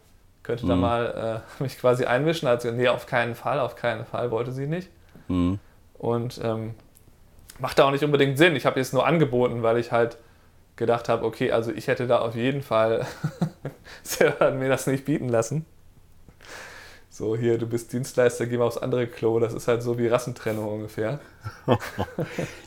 [0.43, 0.69] Könnte mhm.
[0.69, 2.49] da mal äh, mich quasi einmischen.
[2.49, 4.91] Also, nee, auf keinen Fall, auf keinen Fall wollte sie nicht.
[5.29, 5.59] Mhm.
[5.95, 6.75] Und ähm,
[7.59, 8.57] macht auch nicht unbedingt Sinn.
[8.57, 10.19] Ich habe es nur angeboten, weil ich halt
[10.75, 13.07] gedacht habe, okay, also ich hätte da auf jeden Fall
[14.03, 15.65] selber mir das nicht bieten lassen.
[17.17, 19.41] So, hier, du bist Dienstleister, geh mal aufs andere Klo.
[19.41, 21.19] Das ist halt so wie Rassentrennung ungefähr.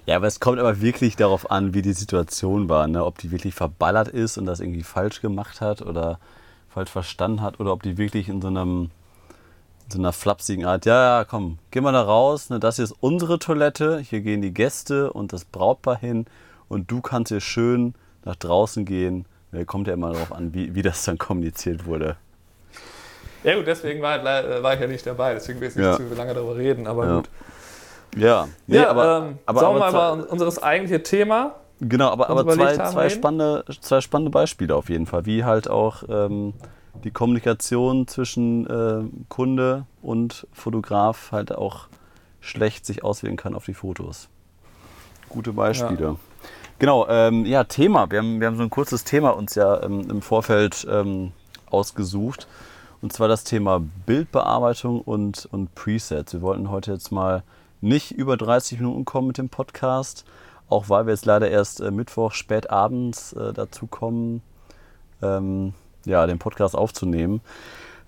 [0.08, 2.88] ja, aber es kommt aber wirklich darauf an, wie die Situation war.
[2.88, 3.06] Ne?
[3.06, 6.20] Ob die wirklich verballert ist und das irgendwie falsch gemacht hat oder
[6.68, 8.90] falsch verstanden hat oder ob die wirklich in so einem
[9.88, 12.96] so einer flapsigen Art, ja, ja, komm, geh mal da raus, ne, das hier ist
[13.02, 16.26] unsere Toilette, hier gehen die Gäste und das Brautpaar hin
[16.70, 17.94] und du kannst hier schön
[18.26, 19.26] nach draußen gehen.
[19.52, 22.18] Ja, kommt ja immer darauf an, wie, wie das dann kommuniziert wurde.
[23.44, 25.96] Ja gut, deswegen war, war ich ja nicht dabei, deswegen will ich nicht ja.
[25.96, 27.16] zu lange darüber reden, aber ja.
[27.18, 27.30] gut.
[28.18, 31.56] Ja, nee, ja aber, ähm, aber, sagen wir mal unseres eigentliche Thema.
[31.80, 36.04] Genau, aber, aber zwei, zwei, spannende, zwei spannende Beispiele auf jeden Fall, wie halt auch
[36.10, 36.54] ähm,
[37.04, 41.88] die Kommunikation zwischen äh, Kunde und Fotograf halt auch
[42.42, 44.28] schlecht sich auswählen kann auf die Fotos.
[45.30, 46.04] Gute Beispiele.
[46.04, 46.16] Ja.
[46.80, 48.10] Genau, ähm, ja, Thema.
[48.10, 51.34] Wir haben, wir haben so ein kurzes Thema uns ja ähm, im Vorfeld ähm,
[51.70, 52.48] ausgesucht.
[53.02, 56.34] Und zwar das Thema Bildbearbeitung und, und Presets.
[56.34, 57.44] Wir wollten heute jetzt mal
[57.82, 60.26] nicht über 30 Minuten kommen mit dem Podcast,
[60.68, 64.42] auch weil wir jetzt leider erst äh, Mittwoch spät abends äh, dazu kommen,
[65.22, 65.74] ähm,
[66.06, 67.42] ja, den Podcast aufzunehmen.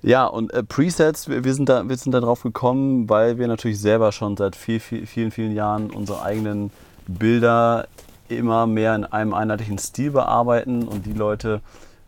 [0.01, 3.48] Ja, und äh, Presets, wir, wir, sind da, wir sind da drauf gekommen, weil wir
[3.48, 6.72] natürlich selber schon seit viel, viel, vielen, vielen Jahren unsere eigenen
[7.07, 7.87] Bilder
[8.27, 11.61] immer mehr in einem einheitlichen Stil bearbeiten und die Leute,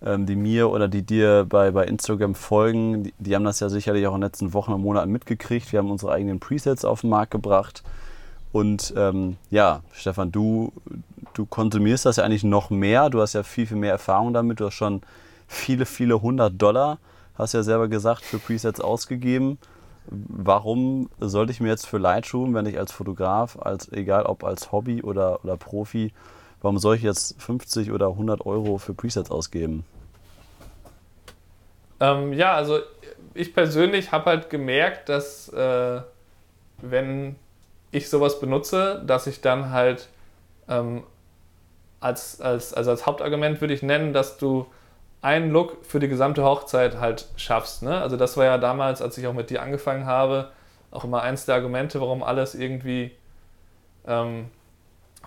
[0.06, 3.70] ähm, die mir oder die dir bei, bei Instagram folgen, die, die, haben das ja
[3.70, 5.72] sicherlich auch in den letzten Wochen und Monaten mitgekriegt.
[5.72, 7.84] Wir haben unsere eigenen Presets auf den Markt gebracht.
[8.52, 10.74] Und ähm, ja, Stefan, du,
[11.34, 13.10] du konsumierst das ja eigentlich noch mehr.
[13.10, 14.60] Du hast ja viel, viel mehr Erfahrung damit.
[14.60, 15.02] Du hast schon
[15.48, 17.00] viele, viele hundert Dollar,
[17.36, 19.58] hast ja selber gesagt, für Presets ausgegeben.
[20.06, 24.72] Warum sollte ich mir jetzt für Lightroom, wenn ich als Fotograf, als, egal ob als
[24.72, 26.12] Hobby oder, oder Profi,
[26.62, 29.86] warum soll ich jetzt 50 oder 100 Euro für Presets ausgeben?
[32.04, 32.80] Ähm, ja, also
[33.34, 36.02] ich persönlich habe halt gemerkt, dass äh,
[36.82, 37.38] wenn
[37.92, 40.10] ich sowas benutze, dass ich dann halt
[40.68, 41.04] ähm,
[42.02, 44.66] als, als, also als Hauptargument würde ich nennen, dass du
[45.22, 47.84] einen Look für die gesamte Hochzeit halt schaffst.
[47.84, 48.02] Ne?
[48.02, 50.50] Also das war ja damals, als ich auch mit dir angefangen habe,
[50.92, 53.12] auch immer eins der Argumente, warum alles irgendwie,
[54.06, 54.50] ähm,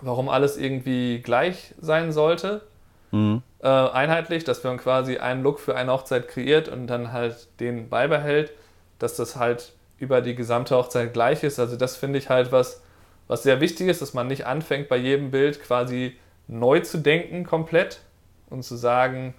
[0.01, 2.61] warum alles irgendwie gleich sein sollte.
[3.09, 3.41] Mhm.
[3.59, 7.89] Äh, einheitlich, dass man quasi einen Look für eine Hochzeit kreiert und dann halt den
[7.89, 8.51] beibehält,
[8.99, 11.59] dass das halt über die gesamte Hochzeit gleich ist.
[11.59, 12.81] Also das finde ich halt was,
[13.27, 16.17] was sehr wichtig ist, dass man nicht anfängt bei jedem Bild quasi
[16.47, 17.99] neu zu denken komplett
[18.49, 19.33] und zu sagen,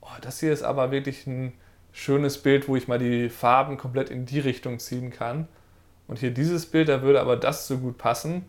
[0.00, 1.54] oh, das hier ist aber wirklich ein
[1.92, 5.48] schönes Bild, wo ich mal die Farben komplett in die Richtung ziehen kann.
[6.08, 8.44] Und hier dieses Bild, da würde aber das so gut passen.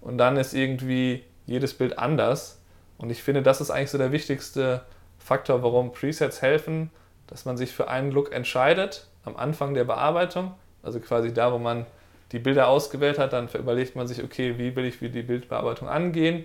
[0.00, 2.60] Und dann ist irgendwie jedes Bild anders.
[2.98, 4.82] Und ich finde, das ist eigentlich so der wichtigste
[5.18, 6.90] Faktor, warum Presets helfen,
[7.26, 10.54] dass man sich für einen Look entscheidet am Anfang der Bearbeitung.
[10.82, 11.86] Also quasi da, wo man
[12.32, 16.44] die Bilder ausgewählt hat, dann überlegt man sich, okay, wie will ich die Bildbearbeitung angehen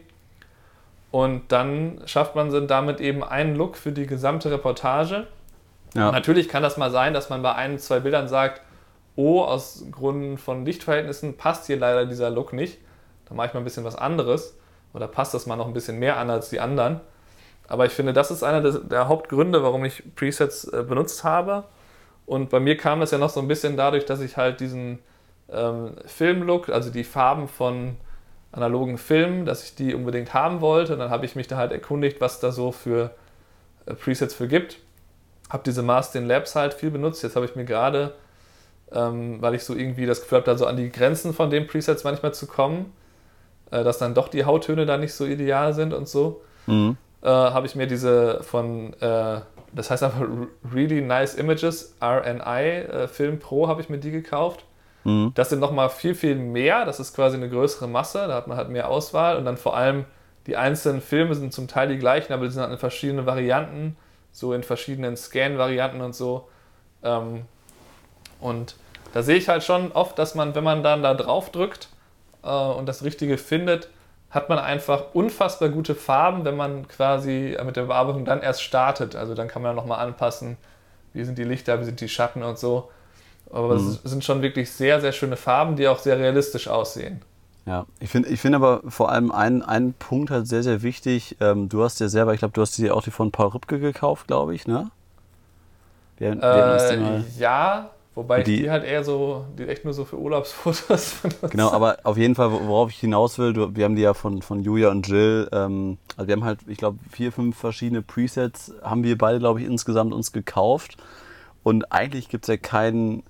[1.12, 5.28] und dann schafft man damit eben einen Look für die gesamte Reportage.
[5.94, 6.12] Ja.
[6.12, 8.62] Natürlich kann das mal sein, dass man bei ein, zwei Bildern sagt,
[9.18, 12.78] oh, aus Gründen von Lichtverhältnissen passt hier leider dieser Look nicht.
[13.28, 14.58] Da mache ich mal ein bisschen was anderes.
[14.94, 17.02] Oder passt das mal noch ein bisschen mehr an als die anderen.
[17.68, 21.64] Aber ich finde, das ist einer der, Hauptgründe, warum ich Presets äh, benutzt habe.
[22.26, 25.00] Und bei mir kam das ja noch so ein bisschen dadurch, dass ich halt diesen
[25.50, 27.98] ähm, Filmlook, also die Farben von
[28.52, 30.94] analogen Filmen, dass ich die unbedingt haben wollte.
[30.94, 33.12] Und dann habe ich mich da halt erkundigt, was da so für
[33.86, 34.80] äh, Presets für gibt.
[35.50, 37.24] Habe diese Marsden Labs halt viel benutzt.
[37.24, 38.14] Jetzt habe ich mir gerade,
[38.92, 41.68] ähm, weil ich so irgendwie das Gefühl habe, da so an die Grenzen von den
[41.68, 42.92] Presets manchmal zu kommen,
[43.72, 46.98] äh, dass dann doch die Hauttöne da nicht so ideal sind und so, mhm.
[47.22, 49.42] äh, habe ich mir diese von, äh,
[49.74, 50.22] das heißt einfach
[50.74, 54.66] Really Nice Images, RNI äh, Film Pro, habe ich mir die gekauft.
[55.04, 55.32] Mhm.
[55.34, 56.86] Das sind nochmal viel, viel mehr.
[56.86, 58.28] Das ist quasi eine größere Masse.
[58.28, 60.06] Da hat man halt mehr Auswahl und dann vor allem
[60.48, 63.96] die einzelnen Filme sind zum Teil die gleichen, aber die sind halt in verschiedenen Varianten,
[64.32, 66.50] so in verschiedenen Scan-Varianten und so.
[67.04, 67.44] Ähm,
[68.40, 68.76] und
[69.14, 71.90] da sehe ich halt schon oft, dass man, wenn man dann da drauf drückt
[72.48, 73.90] und das Richtige findet,
[74.30, 79.16] hat man einfach unfassbar gute Farben, wenn man quasi mit der Bearbeitung dann erst startet.
[79.16, 80.58] Also dann kann man nochmal anpassen,
[81.14, 82.90] wie sind die Lichter, wie sind die Schatten und so.
[83.52, 84.00] Aber mhm.
[84.04, 87.22] es sind schon wirklich sehr, sehr schöne Farben, die auch sehr realistisch aussehen.
[87.66, 91.38] Ja, ich finde ich find aber vor allem einen, einen Punkt halt sehr, sehr wichtig.
[91.42, 93.80] Ähm, du hast ja selber, ich glaube, du hast dir auch die von Paul Rübke
[93.80, 94.90] gekauft, glaube ich, ne?
[96.20, 100.06] Die, die äh, ja, wobei die, ich die halt eher so, die echt nur so
[100.06, 101.16] für Urlaubsfotos
[101.50, 104.42] Genau, aber auf jeden Fall, worauf ich hinaus will, du, wir haben die ja von,
[104.42, 108.74] von Julia und Jill, ähm, also wir haben halt, ich glaube, vier, fünf verschiedene Presets,
[108.82, 110.98] haben wir beide, glaube ich, insgesamt uns gekauft.
[111.64, 113.24] Und eigentlich gibt es ja keinen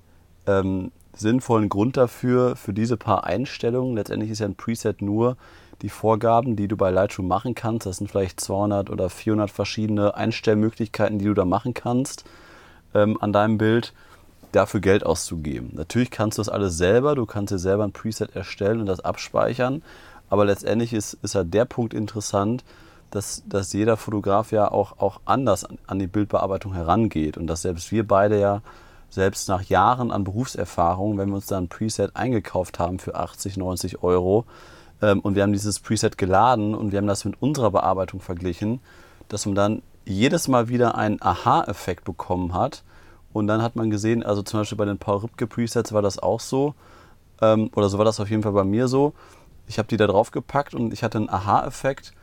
[0.47, 3.95] ähm, sinnvollen Grund dafür, für diese paar Einstellungen.
[3.95, 5.38] Letztendlich ist ja ein Preset nur
[5.82, 7.86] die Vorgaben, die du bei Lightroom machen kannst.
[7.86, 12.23] Das sind vielleicht 200 oder 400 verschiedene Einstellmöglichkeiten, die du da machen kannst
[12.93, 13.93] ähm, an deinem Bild,
[14.52, 15.72] dafür Geld auszugeben.
[15.74, 19.00] Natürlich kannst du das alles selber, du kannst dir selber ein Preset erstellen und das
[19.00, 19.84] abspeichern,
[20.30, 22.64] aber letztendlich ist, ist halt der Punkt interessant,
[23.12, 27.62] dass, dass jeder Fotograf ja auch, auch anders an, an die Bildbearbeitung herangeht und dass
[27.62, 28.62] selbst wir beide ja
[29.10, 33.58] selbst nach Jahren an Berufserfahrung, wenn wir uns dann ein Preset eingekauft haben für 80,
[33.58, 34.46] 90 Euro
[35.02, 38.80] ähm, und wir haben dieses Preset geladen und wir haben das mit unserer Bearbeitung verglichen,
[39.28, 42.84] dass man dann jedes Mal wieder einen Aha-Effekt bekommen hat.
[43.34, 46.20] Und dann hat man gesehen, also zum Beispiel bei den Paul Ripke Presets war das
[46.20, 46.74] auch so,
[47.41, 49.13] ähm, oder so war das auf jeden Fall bei mir so.
[49.67, 52.13] Ich habe die da drauf gepackt und ich hatte einen Aha-Effekt.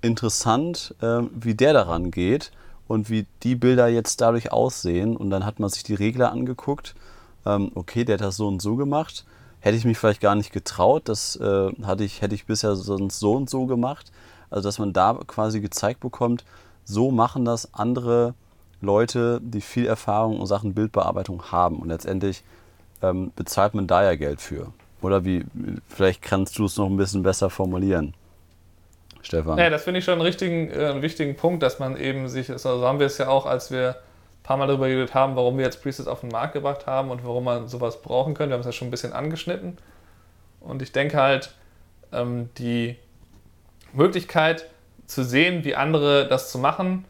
[0.00, 2.52] Interessant, äh, wie der daran geht
[2.86, 5.16] und wie die Bilder jetzt dadurch aussehen.
[5.16, 6.94] Und dann hat man sich die Regler angeguckt.
[7.46, 9.24] Ähm, okay, der hat das so und so gemacht.
[9.60, 11.08] Hätte ich mich vielleicht gar nicht getraut.
[11.08, 14.12] Das äh, hatte ich, hätte ich bisher sonst so und so gemacht.
[14.50, 16.44] Also, dass man da quasi gezeigt bekommt,
[16.84, 18.34] so machen das andere
[18.80, 21.76] Leute, die viel Erfahrung in Sachen Bildbearbeitung haben.
[21.76, 22.42] Und letztendlich
[23.02, 24.72] ähm, bezahlt man da ja Geld für.
[25.00, 25.44] Oder wie,
[25.88, 28.14] vielleicht kannst du es noch ein bisschen besser formulieren.
[29.22, 29.58] Stefan.
[29.58, 32.86] Ja, das finde ich schon einen, richtigen, äh, wichtigen Punkt, dass man eben sich, also
[32.86, 35.64] haben wir es ja auch, als wir ein paar Mal darüber geredet haben, warum wir
[35.64, 38.50] jetzt Presets auf den Markt gebracht haben und warum man sowas brauchen könnte.
[38.50, 39.76] Wir haben es ja schon ein bisschen angeschnitten.
[40.60, 41.52] Und ich denke halt,
[42.12, 42.96] ähm, die
[43.92, 44.66] Möglichkeit
[45.06, 47.04] zu sehen, wie andere das zu machen,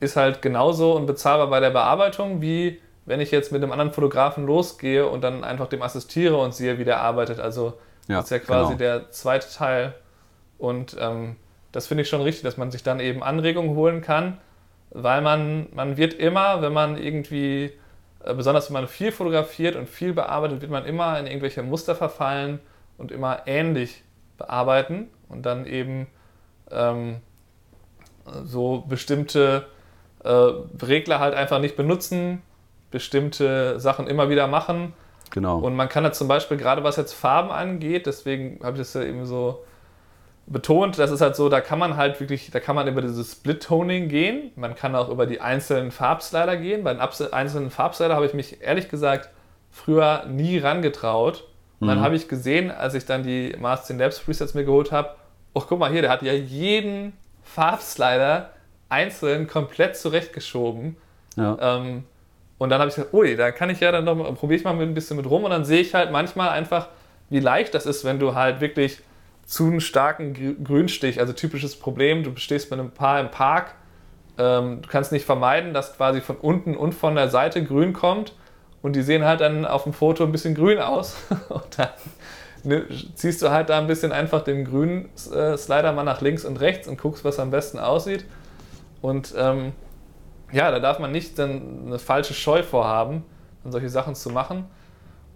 [0.00, 4.46] ist halt genauso unbezahlbar bei der Bearbeitung, wie wenn ich jetzt mit einem anderen Fotografen
[4.46, 7.38] losgehe und dann einfach dem assistiere und sehe, wie der arbeitet.
[7.38, 7.74] Also
[8.08, 8.78] ja, das ist ja quasi genau.
[8.78, 9.94] der zweite Teil.
[10.58, 11.36] Und ähm,
[11.72, 14.38] das finde ich schon richtig, dass man sich dann eben Anregungen holen kann,
[14.90, 17.72] weil man, man wird immer, wenn man irgendwie,
[18.24, 21.94] äh, besonders wenn man viel fotografiert und viel bearbeitet, wird man immer in irgendwelche Muster
[21.94, 22.60] verfallen
[22.96, 24.02] und immer ähnlich
[24.38, 26.06] bearbeiten und dann eben
[26.70, 27.20] ähm,
[28.44, 29.66] so bestimmte
[30.24, 32.42] äh, Regler halt einfach nicht benutzen,
[32.90, 34.92] bestimmte Sachen immer wieder machen.
[35.30, 35.58] Genau.
[35.58, 38.94] Und man kann da zum Beispiel, gerade was jetzt Farben angeht, deswegen habe ich das
[38.94, 39.64] ja eben so
[40.46, 43.32] betont, das ist halt so, da kann man halt wirklich, da kann man über dieses
[43.32, 44.50] Split-Toning gehen.
[44.56, 46.84] Man kann auch über die einzelnen Farbslider gehen.
[46.84, 49.30] Bei den einzelnen Farbslider habe ich mich ehrlich gesagt
[49.70, 51.44] früher nie rangetraut.
[51.80, 52.02] Und dann mhm.
[52.02, 55.10] habe ich gesehen, als ich dann die Mars 10 Labs Presets mir geholt habe,
[55.54, 58.50] oh guck mal hier, der hat ja jeden Farbslider
[58.94, 60.96] einzeln komplett zurechtgeschoben.
[61.36, 61.58] Ja.
[61.60, 62.04] Ähm,
[62.58, 64.78] und dann habe ich gesagt, ui, da kann ich ja dann noch, probiere ich mal
[64.80, 66.88] ein bisschen mit rum und dann sehe ich halt manchmal einfach,
[67.28, 69.00] wie leicht das ist, wenn du halt wirklich
[69.44, 73.74] zu einen starken Grünstich, also typisches Problem, du stehst mit einem Paar im Park,
[74.38, 78.32] ähm, du kannst nicht vermeiden, dass quasi von unten und von der Seite grün kommt
[78.80, 81.16] und die sehen halt dann auf dem Foto ein bisschen grün aus
[81.48, 81.88] und dann
[82.62, 82.84] ne,
[83.16, 86.60] ziehst du halt da ein bisschen einfach den grünen äh, Slider mal nach links und
[86.60, 88.24] rechts und guckst, was am besten aussieht
[89.04, 89.72] und ähm,
[90.50, 93.22] ja, da darf man nicht dann eine falsche Scheu vorhaben,
[93.62, 94.64] dann solche Sachen zu machen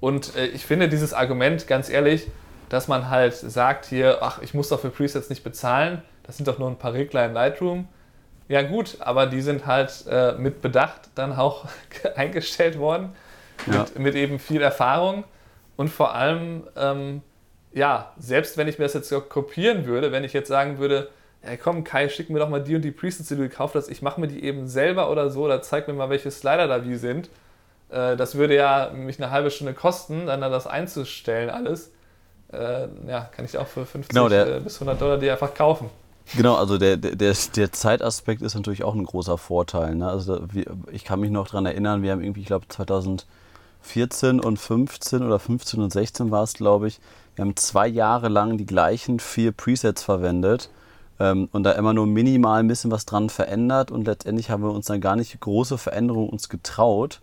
[0.00, 2.28] und äh, ich finde dieses Argument, ganz ehrlich,
[2.70, 6.48] dass man halt sagt hier, ach, ich muss doch für Presets nicht bezahlen, das sind
[6.48, 7.88] doch nur ein paar Regler in Lightroom.
[8.48, 11.66] Ja gut, aber die sind halt äh, mit Bedacht dann auch
[12.16, 13.10] eingestellt worden,
[13.70, 13.80] ja.
[13.80, 15.24] mit, mit, eben viel Erfahrung
[15.76, 17.20] und vor allem, ähm,
[17.74, 21.10] ja, selbst wenn ich mir das jetzt kopieren würde, wenn ich jetzt sagen würde,
[21.44, 23.88] ja komm Kai, schick mir doch mal die und die Presets, die du gekauft hast,
[23.88, 26.84] ich mache mir die eben selber oder so, oder zeig mir mal, welche Slider da
[26.84, 27.30] wie sind.
[27.90, 31.92] Äh, das würde ja mich eine halbe Stunde kosten, dann das einzustellen alles
[32.52, 35.54] äh, ja, kann ich auch für 50 genau, der, äh, bis 100 Dollar die einfach
[35.54, 35.90] kaufen.
[36.36, 39.94] Genau, also der, der, der Zeitaspekt ist natürlich auch ein großer Vorteil.
[39.94, 40.08] Ne?
[40.08, 40.42] Also
[40.92, 45.38] ich kann mich noch daran erinnern, wir haben irgendwie, ich glaube 2014 und 15 oder
[45.38, 47.00] 15 und 16 war es, glaube ich,
[47.34, 50.68] wir haben zwei Jahre lang die gleichen vier Presets verwendet
[51.20, 54.72] ähm, und da immer nur minimal ein bisschen was dran verändert und letztendlich haben wir
[54.72, 57.20] uns dann gar nicht große Veränderungen uns getraut,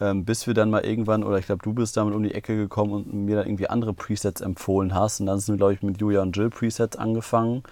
[0.00, 2.56] ähm, bis wir dann mal irgendwann, oder ich glaube, du bist damit um die Ecke
[2.56, 5.82] gekommen und mir dann irgendwie andere Presets empfohlen hast und dann sind wir, glaube ich,
[5.82, 7.62] mit Julia und Jill Presets angefangen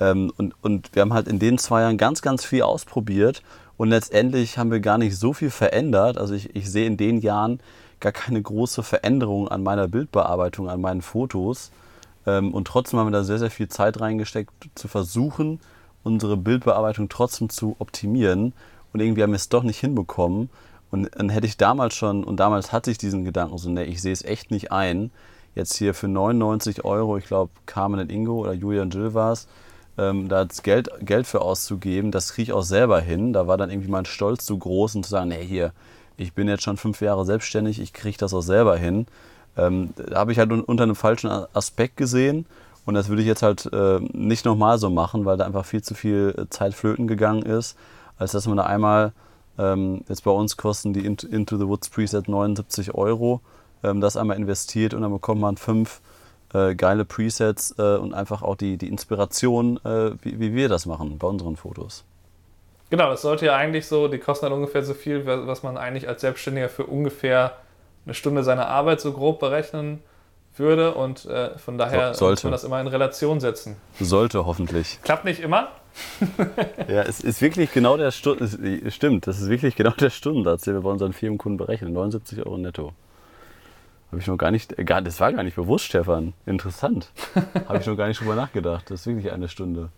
[0.00, 3.42] ähm, und, und wir haben halt in den zwei Jahren ganz, ganz viel ausprobiert
[3.76, 6.18] und letztendlich haben wir gar nicht so viel verändert.
[6.18, 7.60] Also ich, ich sehe in den Jahren
[8.00, 11.70] gar keine große Veränderung an meiner Bildbearbeitung, an meinen Fotos.
[12.26, 15.60] Ähm, und trotzdem haben wir da sehr, sehr viel Zeit reingesteckt, zu versuchen,
[16.04, 18.52] unsere Bildbearbeitung trotzdem zu optimieren.
[18.92, 20.50] Und irgendwie haben wir es doch nicht hinbekommen.
[20.90, 24.02] Und dann hätte ich damals schon, und damals hatte ich diesen Gedanken so, ne, ich
[24.02, 25.10] sehe es echt nicht ein,
[25.54, 29.32] jetzt hier für 99 Euro, ich glaube Carmen und Ingo oder Julia und Jill war
[29.32, 29.48] es,
[29.98, 33.32] ähm, da Geld, Geld für auszugeben, das kriege ich auch selber hin.
[33.32, 35.72] Da war dann irgendwie mein Stolz zu groß und zu sagen, nee, hier,
[36.16, 39.06] ich bin jetzt schon fünf Jahre selbstständig, ich kriege das auch selber hin.
[39.56, 42.46] Ähm, da habe ich halt unter einem falschen Aspekt gesehen
[42.84, 45.82] und das würde ich jetzt halt äh, nicht nochmal so machen, weil da einfach viel
[45.82, 47.76] zu viel äh, Zeit flöten gegangen ist,
[48.18, 49.12] als dass man da einmal,
[49.58, 53.40] ähm, jetzt bei uns kosten die Into the Woods Preset 79 Euro,
[53.84, 56.00] ähm, das einmal investiert und dann bekommt man fünf
[56.54, 60.86] äh, geile Presets äh, und einfach auch die, die Inspiration, äh, wie, wie wir das
[60.86, 62.04] machen bei unseren Fotos.
[62.90, 66.08] Genau, das sollte ja eigentlich so, die kosten dann ungefähr so viel, was man eigentlich
[66.08, 67.56] als Selbstständiger für ungefähr
[68.04, 70.00] eine Stunde seiner Arbeit so grob berechnen
[70.56, 73.76] würde und äh, von daher so, muss man das immer in Relation setzen.
[74.00, 74.98] Sollte hoffentlich.
[75.02, 75.68] Klappt nicht immer.
[76.88, 80.74] ja, es ist wirklich genau der Stunden, stimmt, das ist wirklich genau der Stundensatz, den
[80.74, 82.92] wir bei unseren Firmenkunden berechnen, 79 Euro netto.
[84.10, 86.34] Habe ich noch gar nicht, gar, das war gar nicht bewusst, Stefan.
[86.44, 87.10] Interessant.
[87.66, 88.90] Habe ich noch gar nicht drüber nachgedacht.
[88.90, 89.88] Das ist wirklich eine Stunde.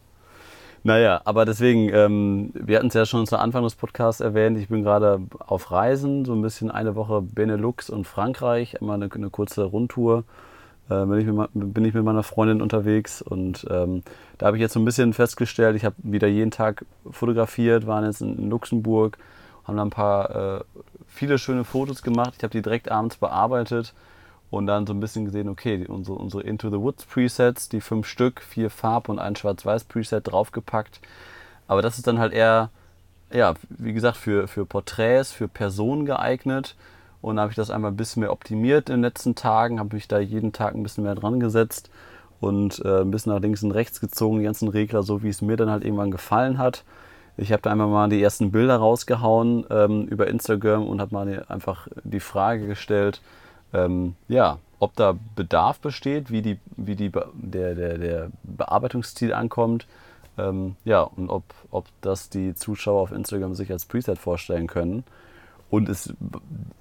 [0.86, 4.68] Naja, aber deswegen, ähm, wir hatten es ja schon zu Anfang des Podcasts erwähnt, ich
[4.68, 9.30] bin gerade auf Reisen, so ein bisschen eine Woche Benelux und Frankreich, immer eine, eine
[9.30, 10.24] kurze Rundtour.
[10.90, 14.02] Äh, bin, ich mit, bin ich mit meiner Freundin unterwegs und ähm,
[14.36, 18.04] da habe ich jetzt so ein bisschen festgestellt, ich habe wieder jeden Tag fotografiert, waren
[18.04, 19.16] jetzt in Luxemburg,
[19.66, 20.64] haben da ein paar äh,
[21.06, 22.34] viele schöne Fotos gemacht.
[22.36, 23.94] Ich habe die direkt abends bearbeitet
[24.50, 28.06] und dann so ein bisschen gesehen, okay, unsere, unsere Into the Woods Presets, die fünf
[28.06, 31.00] Stück, vier Farb- und ein Schwarz-Weiß Preset draufgepackt.
[31.66, 32.70] Aber das ist dann halt eher,
[33.32, 36.76] ja, wie gesagt, für, für Porträts, für Personen geeignet.
[37.20, 39.96] Und da habe ich das einmal ein bisschen mehr optimiert in den letzten Tagen, habe
[39.96, 41.90] mich da jeden Tag ein bisschen mehr dran gesetzt
[42.40, 45.40] und äh, ein bisschen nach links und rechts gezogen, die ganzen Regler, so wie es
[45.40, 46.84] mir dann halt irgendwann gefallen hat.
[47.36, 51.44] Ich habe da einmal mal die ersten Bilder rausgehauen ähm, über Instagram und habe mal
[51.48, 53.22] einfach die Frage gestellt,
[53.74, 59.86] ähm, ja, ob da Bedarf besteht, wie, die, wie die, der, der, der Bearbeitungsstil ankommt.
[60.36, 65.04] Ähm, ja, und ob, ob das die Zuschauer auf Instagram sich als Preset vorstellen können.
[65.70, 66.12] Und es,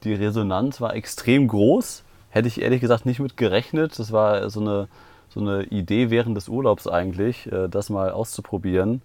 [0.03, 2.03] die Resonanz war extrem groß.
[2.29, 3.97] Hätte ich ehrlich gesagt nicht mit gerechnet.
[3.99, 4.87] Das war so eine,
[5.29, 9.01] so eine Idee während des Urlaubs eigentlich, äh, das mal auszuprobieren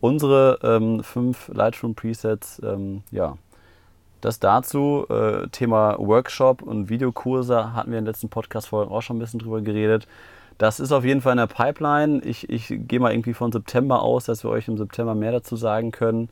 [0.00, 2.60] unsere ähm, fünf Lightroom Presets.
[2.62, 3.38] Ähm, ja,
[4.22, 5.06] das dazu.
[5.10, 9.40] Äh, Thema Workshop und Videokurse hatten wir in den letzten Podcast-Folgen auch schon ein bisschen
[9.40, 10.06] drüber geredet.
[10.58, 12.20] Das ist auf jeden Fall in der Pipeline.
[12.24, 15.56] Ich, ich gehe mal irgendwie von September aus, dass wir euch im September mehr dazu
[15.56, 16.28] sagen können.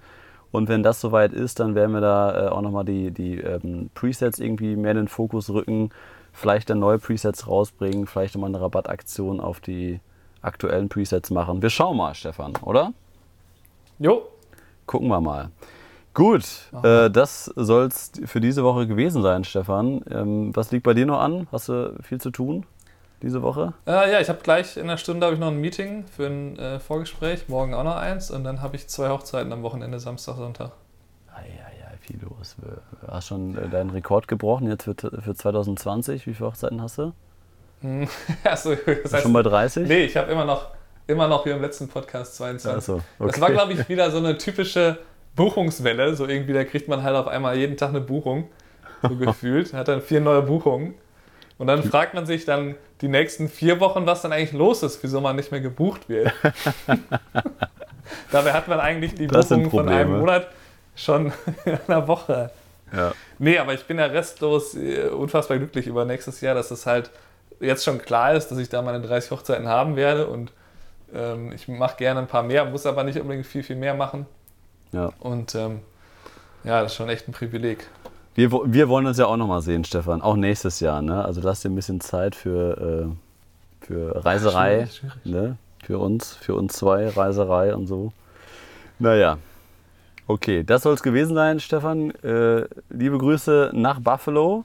[0.53, 3.91] Und wenn das soweit ist, dann werden wir da äh, auch nochmal die, die ähm,
[3.95, 5.91] Presets irgendwie mehr in den Fokus rücken.
[6.33, 10.01] Vielleicht dann neue Presets rausbringen, vielleicht nochmal eine Rabattaktion auf die
[10.43, 11.61] aktuellen Presets machen.
[11.61, 12.93] Wir schauen mal, Stefan, oder?
[13.99, 14.23] Jo.
[14.87, 15.51] Gucken wir mal.
[16.13, 16.45] Gut,
[16.83, 20.03] äh, das soll es für diese Woche gewesen sein, Stefan.
[20.11, 21.47] Ähm, was liegt bei dir noch an?
[21.53, 22.67] Hast du viel zu tun
[23.23, 23.75] diese Woche?
[23.87, 26.81] Äh, ja, ich habe gleich in einer Stunde ich noch ein Meeting für ein äh,
[26.81, 30.73] Vorgespräch, morgen auch noch eins und dann habe ich zwei Hochzeiten am Wochenende, Samstag, Sonntag.
[31.29, 32.57] Ja, ja, viel los.
[32.61, 36.27] Du hast schon äh, deinen Rekord gebrochen jetzt für, für 2020.
[36.27, 37.13] Wie viele Hochzeiten hast du?
[38.45, 39.87] Achso, das heißt, schon bei 30?
[39.89, 40.69] Nee, ich habe immer noch,
[41.07, 42.85] immer noch wie im letzten Podcast 22.
[42.85, 43.31] So, okay.
[43.31, 44.99] Das war, glaube ich, wieder so eine typische
[45.37, 46.15] Buchungswelle.
[46.15, 48.49] So irgendwie, da kriegt man halt auf einmal jeden Tag eine Buchung,
[49.03, 49.73] so gefühlt.
[49.73, 50.95] Hat dann vier neue Buchungen.
[51.59, 55.03] Und dann fragt man sich dann die nächsten vier Wochen, was dann eigentlich los ist,
[55.03, 56.33] wieso man nicht mehr gebucht wird.
[58.33, 60.49] Dabei hat man eigentlich die Buchung von einem Monat
[60.97, 61.33] schon
[61.65, 62.51] in einer Woche.
[62.95, 63.13] Ja.
[63.39, 67.11] Nee, aber ich bin ja restlos äh, unfassbar glücklich über nächstes Jahr, dass es halt
[67.61, 70.53] jetzt schon klar ist, dass ich da meine 30 Hochzeiten haben werde und
[71.15, 74.27] ähm, ich mache gerne ein paar mehr, muss aber nicht unbedingt viel, viel mehr machen.
[74.93, 75.11] Ja.
[75.21, 75.81] Und ähm,
[76.65, 77.89] ja, das ist schon echt ein Privileg.
[78.35, 81.03] Wir, wir wollen uns ja auch nochmal sehen, Stefan, auch nächstes Jahr.
[81.03, 81.25] Ne?
[81.25, 84.87] Also lass dir ein bisschen Zeit für, äh, für Reiserei.
[84.87, 85.25] Schwierig, schwierig.
[85.25, 85.57] Ne?
[85.85, 88.13] Für uns, für uns zwei, Reiserei und so.
[88.99, 89.39] Naja.
[90.27, 92.13] Okay, das soll es gewesen sein, Stefan.
[92.23, 94.65] Äh, liebe Grüße nach Buffalo.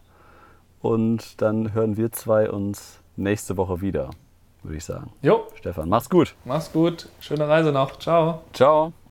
[0.82, 4.12] Und dann hören wir zwei uns nächste Woche wieder,
[4.62, 5.12] würde ich sagen.
[5.24, 5.48] Jo.
[5.56, 6.36] Stefan, mach's gut.
[6.46, 7.10] Mach's gut.
[7.20, 7.98] Schöne Reise noch.
[7.98, 8.44] Ciao.
[8.54, 8.94] Ciao.